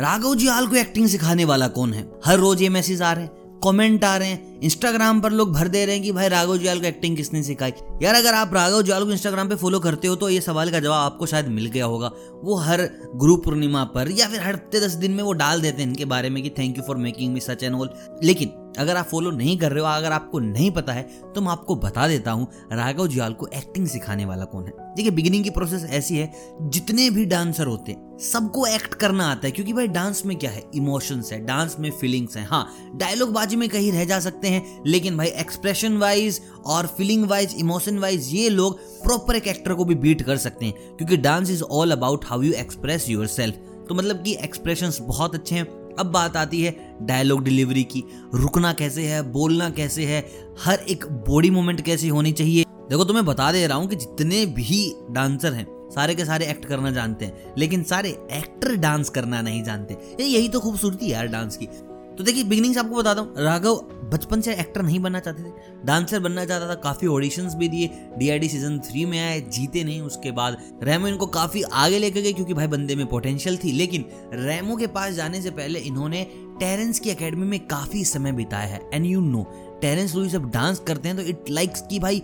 [0.00, 2.08] राघव जी हाल को एक्टिंग सिखाने वाला कौन है?
[2.24, 5.68] हर रोज ये मैसेज आ रहे हैं कमेंट आ रहे हैं इंस्टाग्राम पर लोग भर
[5.68, 7.72] दे रहे हैं कि भाई राघव जियाल को एक्टिंग किसने सिखाई?
[8.02, 10.80] यार अगर आप राघव जियाल को इंस्टाग्राम पे फॉलो करते हो तो ये सवाल का
[10.80, 12.10] जवाब आपको शायद मिल गया होगा।
[12.44, 15.82] वो हर गुरु पूर्णिमा पर या फिर हर हफ़्ते दस दिन में वो डाल देते
[15.82, 17.90] हैं इनके बारे में कि thank you for making me such and all
[18.22, 21.02] लेकिन अगर आप फॉलो नहीं कर रहे हो, अगर आपको नहीं पता है
[21.34, 25.10] तो मैं आपको बता देता हूँ, राघव जुआल को एक्टिंग सिखाने वाला कौन है। देखिए
[25.10, 29.50] बिगिनिंग की प्रोसेस ऐसी है, जितने भी डांसर होते हैं, सबको एक्ट करना आता है,
[29.52, 30.62] क्योंकि भाई डांस में क्या है?
[30.74, 32.66] इमोशंस है डांस में फीलिंग्स है। हाँ
[32.96, 37.54] डायलॉग बाजी में कहीं रह जा सकते हैं, लेकिन भाई एक्सप्रेशन वाइज और फीलिंग वाइज
[37.58, 41.50] इमोशन वाइज ये लोग प्रॉपर एक एक्टर को भी बीट कर सकते हैं, क्योंकि dance
[41.50, 43.26] is all about how you express your
[43.80, 45.64] तो मतलब कि एक्सप्रेशन बहुत अच्छे हैं
[45.98, 48.02] अब बात आती है डायलॉग डिलीवरी की।
[48.34, 50.24] रुकना कैसे है, बोलना कैसे है,
[50.64, 54.44] हर एक बॉडी मूवमेंट कैसी होनी चाहिए। देखो, तुम्हें बता दे रहा हूँ कि जितने
[54.46, 59.42] भी डांसर हैं, सारे के सारे एक्ट करना जानते हैं, लेकिन सारे एक्टर डांस करना
[59.42, 61.66] नहीं जानते। यही तो खूबसूरती है यार डांस की।
[62.10, 63.76] तो देखिए बिगनिंग से आपको बताता हूँ, राघव
[64.10, 67.90] बचपन से एक्टर नहीं बनना चाहते थे। डांसर बनना चाहता था। काफ़ी ऑडिशंस भी दिए।
[68.18, 72.32] डीआईडी सीज़न थ्री में आए, जीते नहीं। उसके बाद रेमो इनको काफ़ी आगे लेके गए,
[72.32, 76.24] क्योंकि भाई बंदे में पोटेंशियल थी। लेकिन रेमो के पास जाने से पहले इन्होंने
[76.60, 79.42] टेरेंस की अकेडमी में काफ़ी समय बिताया है। And you know
[79.80, 82.22] Terence Lewis जब डांस करते हैं तो इट लाइक्स की भाई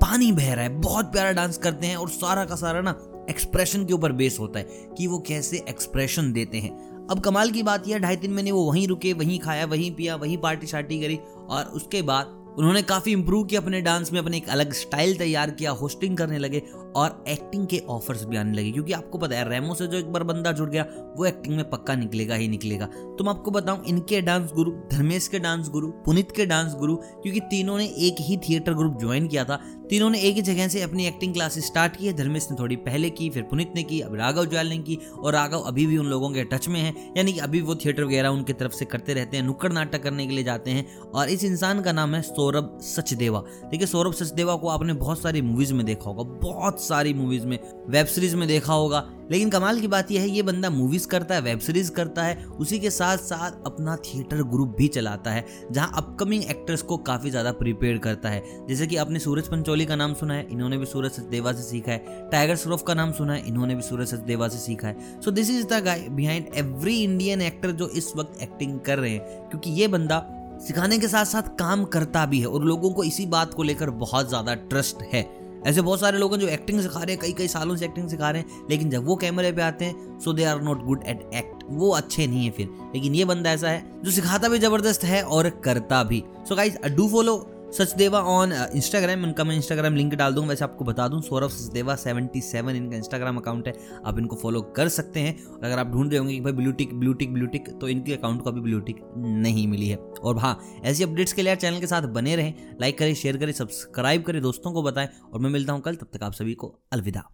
[0.00, 2.96] पानी बह रहा है। बहुत प्यारा डांस करते हैं और सारा का सारा ना
[3.30, 4.64] एक्सप्रेशन के ऊपर बेस होता है
[4.98, 8.64] कि वो कैसे एक्सप्रेशन देते हैं। अब कमाल की बात यह, ढाई तीन महीने वो
[8.64, 11.16] वहीं रुके, वहीं खाया, वहीं पिया, वहीं पार्टी शार्टी करी
[11.48, 15.50] और उसके बाद उन्होंने काफ़ी इंप्रूव किया अपने डांस में, अपने एक अलग स्टाइल तैयार
[15.50, 16.62] किया होस्टिंग करने लगे
[16.96, 20.12] और एक्टिंग के ऑफर्स भी आने लगे। क्योंकि आपको पता है रेमो से जो एक
[20.12, 20.82] बार बंदा जुड़ गया,
[21.16, 25.28] वो एक्टिंग में पक्का निकलेगा ही निकलेगा। तो मैं आपको बताऊँ, इनके डांस गुरु धर्मेश
[25.28, 29.28] के डांस गुरु पुनित के डांस गुरु क्योंकि तीनों ने एक ही थिएटर ग्रुप ज्वाइन
[29.28, 29.56] किया था,
[29.90, 32.76] तीनों ने एक ही जगह से अपनी एक्टिंग क्लासेस स्टार्ट की है धर्मेश ने थोड़ी
[32.76, 35.98] पहले की, फिर पुनित ने की, अब राघव ज्वाल ने की और राघव अभी भी
[35.98, 38.84] उन लोगों के टच में है। यानी कि अभी वो थिएटर वगैरह उनकी तरफ़ से
[38.84, 42.14] करते रहते हैं, नुक्कड़ नाटक करने के लिए जाते हैं और इस इंसान का नाम
[42.14, 46.80] है सौरभ सचदेवा। देखिए, सौरभ सचदेवा को आपने बहुत सारी मूवीज़ में देखा होगा, बहुत
[46.82, 47.58] सारी मूवीज़ में
[47.88, 51.34] वेब सीरीज़ में देखा होगा। लेकिन कमाल की बात यह है, ये बंदा मूवीज़ करता
[51.34, 55.44] है वेब सीरीज़ करता है, उसी के साथ साथ अपना थिएटर ग्रुप भी चलाता है,
[55.72, 59.96] जहाँ अपकमिंग एक्टर्स को काफ़ी ज़्यादा प्रिपेयर करता है। जैसे कि आपने सूरज पंचोली का
[59.96, 63.34] नाम सुना है, इन्होंने भी सूरज सचदेवा से सीखा है। टाइगर श्रॉफ का नाम सुना
[63.34, 67.02] है, इन्होंने भी सूरज सचदेवा से सीखा है। So this is the guy behind every
[67.02, 70.24] Indian actor जो इस वक्त एक्टिंग कर रहे हैं, क्योंकि ये बंदा
[70.58, 73.90] सिखाने के साथ साथ काम करता भी है और लोगों को इसी बात को लेकर
[74.02, 75.28] बहुत ज़्यादा ट्रस्ट है।
[75.66, 78.08] ऐसे बहुत सारे लोग हैं जो एक्टिंग सिखा रहे हैं कई कई सालों से एक्टिंग
[78.08, 81.02] सिखा रहे हैं, लेकिन जब वो कैमरे पे आते हैं so they are not good
[81.06, 84.58] at act वो अच्छे नहीं है फिर। लेकिन ये बंदा ऐसा है, जो सिखाता भी
[84.58, 87.36] ज़बरदस्त है और करता भी। So guys do follow
[87.74, 91.94] Sachdeva on Instagram इनका मैं इंस्टाग्राम लिंक डाल दूँगा, वैसे आपको बता दूँ, सौरभ सचदेवा
[91.96, 93.74] सेवेंटी सेवन इनका इंस्टाग्राम अकाउंट है,
[94.06, 96.94] आप इनको फॉलो कर सकते हैं, और अगर आप ढूंढ रहे होंगे कि भाई ब्लूटिक
[96.94, 101.32] ब्लूटिक ब्लूटिक तो इनके अकाउंट को अभी ब्लूटिक नहीं मिली है। और हाँ ऐसी अपडेट्स
[101.32, 104.82] के लिए चैनल के साथ बने रहें लाइक करें शेयर करें सब्सक्राइब करें, दोस्तों को
[104.82, 107.30] बताएँ, और मैं मिलता हूँ कल, तब तक आप सभी को अलविदा।